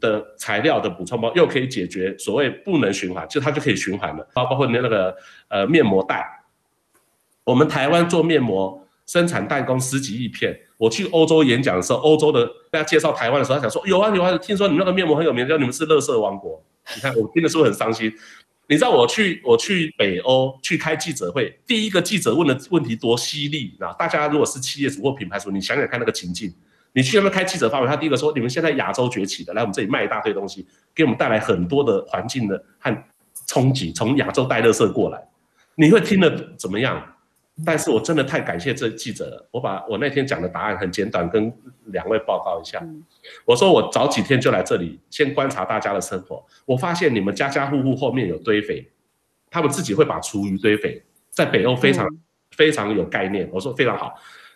[0.00, 4.28] 的材料的补充包，又可以解决所谓不能循环，就它就可以循环了。
[4.34, 5.14] 包包括你那个
[5.46, 6.42] 呃面膜袋，
[7.44, 10.58] 我们台湾做面膜生产代工十几亿片。
[10.76, 16.60] 我去欧洲演讲的时候，欧洲的大家介绍台湾的时候，他讲说有啊有啊，听说你们那个面膜很有名，叫你们是垃圾王国。
[16.96, 18.12] 你看我听的是不是很伤心？
[18.66, 23.92] 你知道我去我去北欧去开记者会，第一个记者问的问题多犀利啊！
[23.98, 26.50] 大家如果是企业主或品牌主，你想想看那个情境，
[26.92, 33.04] 你去那边开记者发表，他第一个说你们现在亚洲崛起的，来我们这里卖一大堆东西，给我们带来很多的环境的和
[33.46, 35.22] 冲击，从亚洲带热色过来，
[35.74, 37.13] 你会听得怎么样？
[37.64, 39.48] 但是我真的太感谢这记者了。
[39.52, 41.52] 我把我那天讲的答案很简短，跟
[41.84, 42.84] 两位报告一下。
[43.44, 46.44] 我说我早几天就来这里，先观察大家的生活。
[46.66, 48.90] 我发现你们家家户户后面有堆肥，
[49.50, 52.08] 他们自己会把厨余堆肥，在北欧非常
[52.50, 53.48] 非常有概念。
[53.52, 54.14] 我说非常好。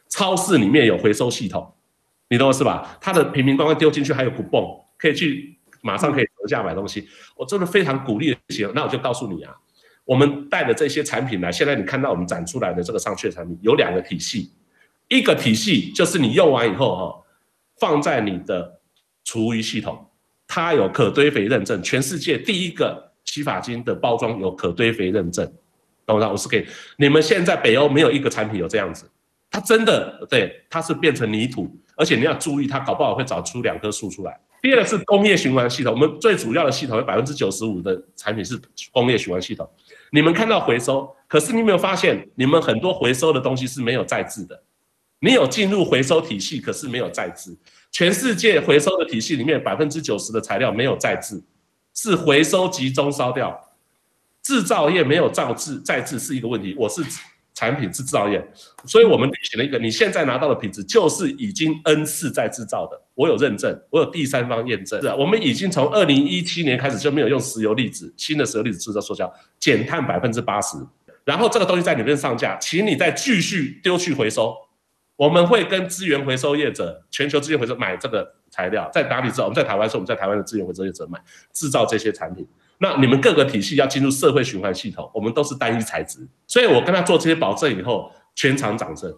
[0.08, 1.72] 超市里面有回收系统，
[2.30, 2.98] 你懂我是吧？
[3.00, 7.08] 它的瓶瓶罐罐丢进去还有 coupon，可以去马上可以折价买东西。
[7.36, 8.72] 我真的非常鼓励的行。
[8.74, 9.54] 那我就告诉你啊。
[10.08, 14.50] 我们带的这些产品呢，现在你看到我们展出来的这个上去的产品有两个体系，
[15.08, 17.24] 一个体系就是你用完以后哈，
[17.78, 18.80] 放在你的
[19.22, 20.08] 厨余系统，
[20.46, 25.44] 它有可堆肥认证，全世界第一个洗发精的包装有可堆肥认证，
[26.06, 26.32] 懂不懂？
[26.32, 26.66] 我是给
[26.96, 29.04] 你们现在北欧没有一个产品有这样子，
[29.50, 34.40] 它真的对，它是变成泥土，而且你要注意，它搞不好会长出两棵树出来。
[34.62, 38.58] 第二个是工业循环系统，我们最主要的系统有百分之九十五的产品是
[38.90, 39.68] 工业循环系统。
[40.10, 44.62] 你们看到回收，可是你没有发现，你们很多回收的东西是没有再制的，
[45.20, 47.56] 你有进入回收体系，可是没有再制。
[47.90, 51.42] 全世界回收的体系里面，百分之九十的材料没有再制，
[51.94, 53.58] 是回收集中烧掉。
[54.42, 56.74] 制造业没有造制再制是一个问题。
[56.78, 57.02] 我是
[57.58, 58.40] 产品是制造业，
[58.84, 65.00] 所以我们举了一个，你现在拿到的品质就是已经 N 次在制造的，我有认证，我有第三方验证。
[65.00, 70.78] 是啊，我们已经从二零一七年开始就没有用石油粒子，新的石油粒子制造塑胶，减碳百分之八十。
[71.24, 74.54] 然后这个东西在里面上架，请你再继续丢去回收。
[75.16, 79.42] 我们会跟资源回收业者、全球资源回收买这个材料，在哪里制造？
[79.46, 81.20] 我们在台湾，是我们在台湾的资源回收业者买
[81.52, 82.46] 制造这些产品。
[82.80, 86.20] 那你们各个体系要进入社会循环系统，我们都是单一材质。
[86.46, 89.12] 所以我跟他做这些保证以后，全场掌声。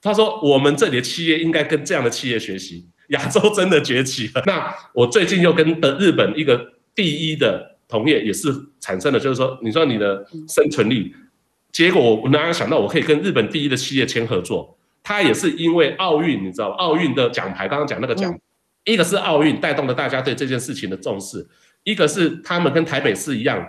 [0.00, 4.42] 他说我们这里的企业应该跟这样的企业学习，亚洲真的崛起了。
[4.46, 6.60] 那我最近又跟的日本一个
[6.94, 11.14] 第一的同业也是产生了，就是说，你说你的生存力。
[11.70, 14.76] 结果我哪有想到我可以跟日本第一的企业签合作？
[15.02, 18.36] 他也是因为奥运，你知道奥运的奖牌，刚刚讲那个奖，
[18.84, 21.46] 一个是奥运带动了大家对这件事情的重视，
[21.84, 23.66] 一个是他们跟台北市一样，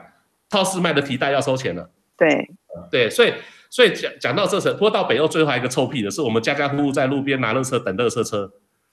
[0.50, 1.90] 超市卖的提袋要收钱了。
[2.18, 2.50] 对，
[2.92, 3.34] 对，所以
[3.70, 8.52] 所以讲讲到这层，不过到北欧最后还有一个臭屁的是，我们家家户户在路边拿垃圾等垃圾车。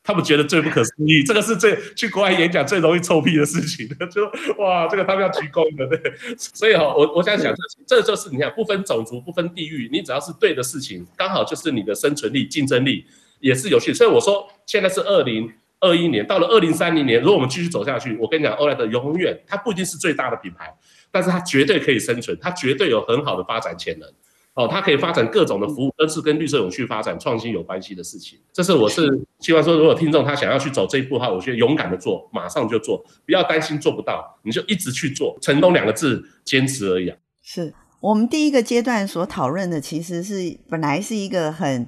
[0.09, 4.25] 他们觉得最不可思议，这个是最去国外演讲最容易臭屁的事情，就
[4.57, 6.15] 哇，这个他们要鞠躬的，对。
[6.37, 7.53] 所以哈，我我想讲，
[7.89, 13.05] 这这就是你看，不分种族，不分地域，你只要是对的事情，刚好就是你的生存力、竞争力
[13.41, 13.93] 也是有趣。
[13.93, 15.53] 所以我说，现在是二零
[15.87, 20.75] 二一年，到了二零三零年，如果我们继续走下去，我跟你讲，欧莱德永远它不一定是最大的品牌，
[21.11, 24.09] 但是它绝对可以生存，它绝对有很好的发展潜能。
[24.55, 28.39] 哦，它可以发展各种的服务，都是跟绿色永续发展创新有关系的事情。
[28.55, 29.07] 这是我是
[29.39, 35.37] 希望说，如果听众他想要去走这一步的话，我觉得勇敢的做，马上就做，不要担心做不到，你就一直去做。
[35.43, 37.19] 成功两个字，坚持而已啊。
[37.43, 41.87] 是我们第一个阶段所讨论的，其实是本来是一个很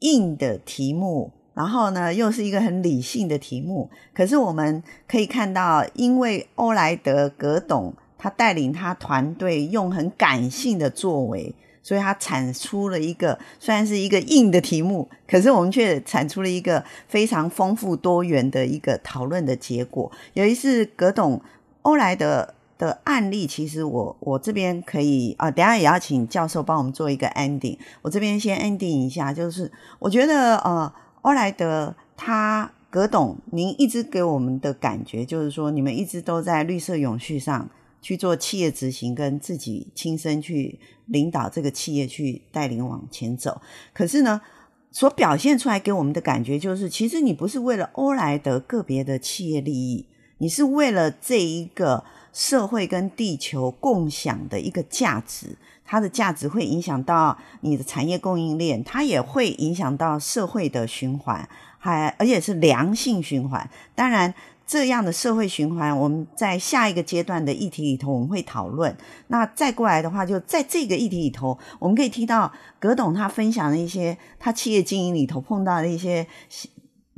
[0.00, 3.90] 硬的题目，然后呢，又是一个很理性的题目。
[4.14, 11.54] 可是我们可以看到，因为欧莱德葛董他带领他团队用很感性的作为。
[11.82, 20.10] 所以他产出了一个虽然是一个硬的题目，可是我们却产出了一个非常丰富多元的一个讨论的结果。
[20.34, 21.40] 有一次葛董
[21.82, 27.78] 欧莱德的案例，其实我我这边可以啊，等下也要请教授帮我们做一个 ending。
[28.02, 37.70] 我这边先 ending 一下，就是我觉得呃，欧莱德他葛董，您一直给我们的感觉就是说，你们一直都在绿色永续上。
[38.02, 43.60] 去做企业执行，跟自己亲身去领导这个企业去带领往前走。
[43.92, 44.40] 可是呢，
[44.90, 50.06] 所表现出来给我们的感觉就是，其实你不是为了欧莱德个别的企业利益，
[50.38, 55.56] 你是为了这一个社会跟地球共享的一个价值。
[55.84, 63.68] 它的价值会影响到你的产业供应链，它也会影响到社会的循环，还而且是良性循环。
[63.94, 64.34] 当然。
[64.70, 68.96] 这样的社会循环，我们在下一个阶段的议题里头，我们会讨论。
[69.26, 76.24] 那再过来的话，就在这个议题里头，我们可以听到葛董他分享的一些他企业经营里头碰到的一些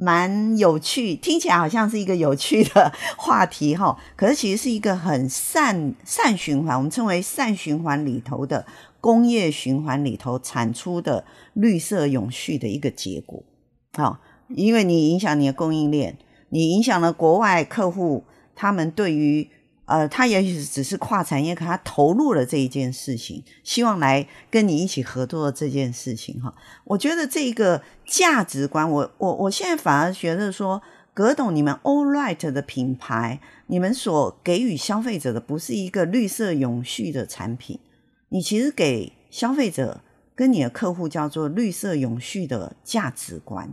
[0.03, 3.97] 蛮有趣，听起来好像是一个有趣的话题哈。
[4.17, 8.67] 可是其实是一个很善善循环，我们称为善循环里头的
[9.01, 13.45] 工业循环里头产出的绿色永续的一个结果。
[13.93, 16.19] 好，因为你影响你的供应链。
[16.49, 18.25] 你影响了国外客户，
[18.57, 19.49] 他们对于
[19.85, 26.55] 呃，他也许只是跨产业，可他投入了这一件事情，希望来跟你一起合作这件事情哈。
[26.85, 30.81] 我觉得这个价值观，我我我现在反而觉得说，
[31.13, 37.81] 葛董，你们 All Right 的品牌，你们所给予消费者的不是一个绿色永续的产品，
[38.29, 40.01] 你其实给消费者
[40.35, 43.69] 跟你的客户叫做绿色永续的价值观。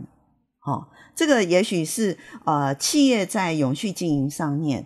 [0.66, 4.84] 哦，这个也许是呃企业在永续经营上面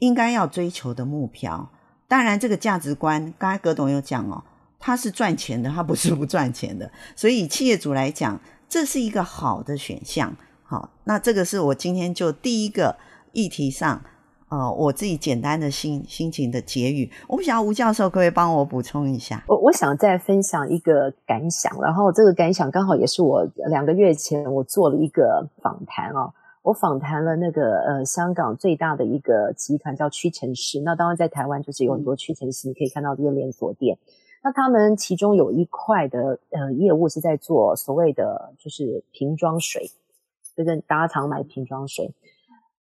[0.00, 1.70] 应该要追求的目标。
[2.08, 4.42] 当然，这个价值观，刚才葛董有讲哦，
[4.80, 6.90] 它是赚钱的，它不是不赚钱的。
[7.14, 10.36] 所以，企业主来讲，这是一个好的选项。
[10.64, 12.96] 好，那这个是我今天就第一个
[13.32, 14.02] 议题上。
[14.50, 19.44] 呃，我自己简单的心心情的结语，我不晓得吴教授可不可以帮我补充一下？
[19.46, 26.32] 我我想再分享一个感想，然后这个感想刚好也是我两个月前我做了一个访谈啊，
[26.62, 33.96] 我访谈了那个呃香港最大的一个集团叫屈臣氏，那当然在台湾就是有很多屈臣氏，你可以看到这些连锁店，
[34.44, 39.90] 那他们其中有一块的呃业务是在做所谓的就是瓶装水，
[40.54, 42.12] 就是大家常买瓶装水。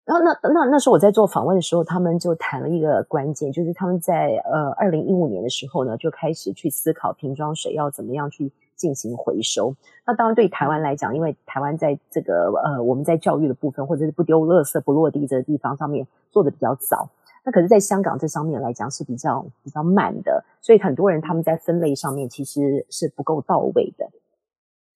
[0.03, 9.75] 然后那那那时候我在做访问的时候，他们就谈了一个关键，就是他们在呃二零一五年的时候呢，就开始去思考瓶装水要怎么样去进行回收。
[10.07, 17.07] 那当然，对台湾来讲，因为台湾在这个呃，我们在教育的部分，或者是不丢垃圾不落地这个地方上面做的比较早。
[17.45, 24.09] 那可是，在香港这上面来讲是比较比较慢的，所以很多人他们在分类上面其实是不够到位的。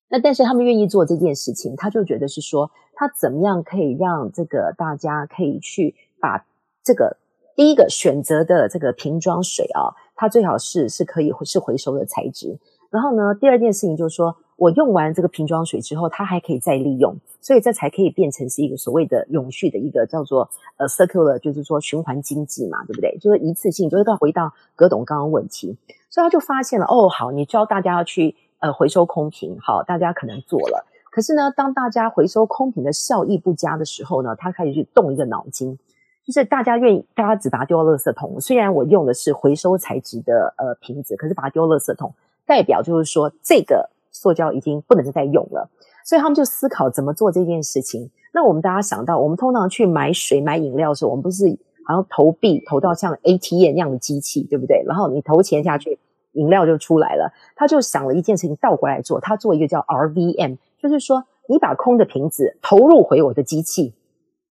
[0.09, 6.45] 那但是他们愿意做这件事情，他就觉得是说，他怎么样可以让这个大家可以去把
[6.83, 7.17] 这个
[7.55, 12.59] 第一个选择的这个瓶装水啊，它最好是是可以是回收的材质。
[12.93, 23.17] 然后呢，第二件事情就是说，我用完这个瓶装水之后，它还可以再利用，所以这才可以变成是一个所谓的永续的一个叫做呃 circular，就是说循环经济嘛，对不对？
[23.19, 25.75] 就是一次性，就是到回到葛董刚刚问题，
[26.07, 35.75] 所以他就发现了，哦，好，你教大家要去呃回收空瓶，好，大家可能做了，可是呢，当大家回收空瓶的效益不佳的时候呢，他开始去动一个脑筋，
[36.23, 42.13] 就是大家愿意，大家只把它丢垃圾桶，虽然我用的是回收材质的呃瓶子，可是把它丢垃圾桶。
[42.45, 45.69] 代表就是说，这个塑胶已经不能再用了，
[46.05, 48.09] 所以他们就思考怎么做这件事情。
[48.33, 51.45] 那我们大家想到，我们通常去买水、买饮料的时候，我们不是
[51.85, 54.83] 好像投币投到像 ATM 那样的机器，对不对？
[54.87, 55.99] 然后你投钱下去，
[56.31, 57.31] 饮料就出来了。
[57.55, 63.93] 他就想了一件事情，倒过来做，他做一个叫 RVM，就是说你把空的瓶子投入回我的机器，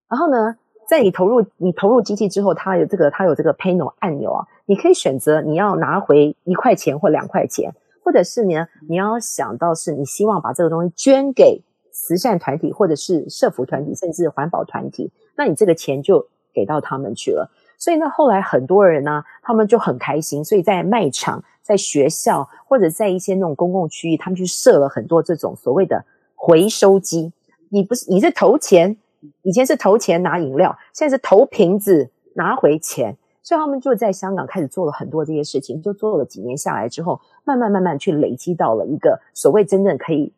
[0.09, 0.57] 然后呢，
[0.89, 7.75] 在你投入你投入机器之后，它有这个它有这个 panel 按钮啊，你可以选择你要拿回一块钱或两块钱。
[8.03, 17.51] 或者是呢，你要想到是你希望把这个东西捐给慈善团体，或者是社福团体，甚至环保团体，那你这个钱就给到他们去了。
[17.79, 27.33] 所以呢，后来很多人呢，他们就很开心，所以在卖场、在学校或者在一些那种公共区域，他们去设了很多这种所谓的回收机。
[27.71, 28.97] 你不是，你是投钱，
[29.43, 33.17] 以前是投钱拿饮料，现在是投瓶子拿回钱。
[33.43, 40.33] 所以他们就在香港开始做了很多这些事情，就做了几年下来之后，慢慢慢慢去累积到了一个所谓真正可以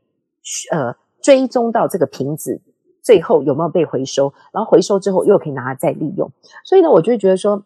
[0.73, 2.59] 呃追踪到这个瓶子
[3.03, 6.31] 最后有没有被回收，然后回收之后又可以拿来再利用。
[6.65, 7.63] 所以呢，我就觉得说，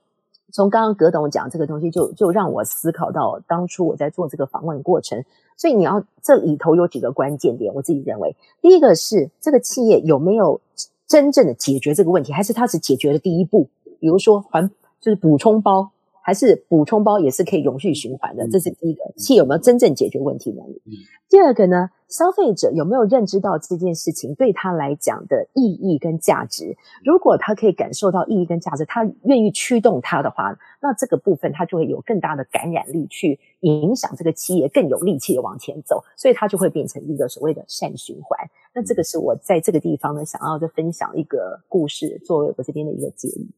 [0.53, 5.25] 从刚刚葛董讲这个东西就，就就让我思考到当初我在做这个访问过程。
[5.57, 10.61] 所以你要这里头有几个关键点，我自己认为，第一个是这个企业有没有
[11.07, 13.69] 真正的解决这个问题，还是它只解决了第一步，
[14.01, 14.69] 比如说环。
[15.01, 15.91] 就是补充包，
[16.23, 19.03] 还是补充包也是可以永续循环的，这是第一个。
[19.17, 20.83] 企业有没有真正解决问题能力？
[21.29, 26.77] 第二个呢，消费者有没有认知到这件事情对他来讲的意义跟价值？
[27.05, 38.39] 如果他可以感受到意义跟价值，他愿意驱动他的话，那这个部分他就会有更大的感染力，去影响这个企业更有力气的往前走，所以它就会变成一个所谓的善循环。
[38.75, 43.51] 那这个是我在这个地方呢，想要再分享一个故事，作为我这边的一个建议。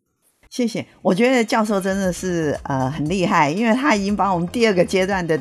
[0.51, 5.41] 谢谢，我觉得教授真的是呃很厉害，因为他已经把我们第二个阶段的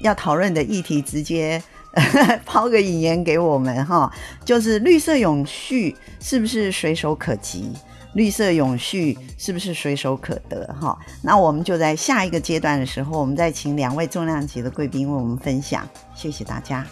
[0.00, 1.62] 要讨论的议题直接
[2.44, 4.12] 抛个引言给我们哈，
[4.44, 7.72] 就是绿色永续是不是随手可及？
[8.14, 10.66] 绿色永续是不是随手可得？
[10.78, 15.88] 哈，那我们就在下一个阶段的时候，我们再请两位重量级的贵宾为我们分享。
[16.14, 16.84] 谢谢大家。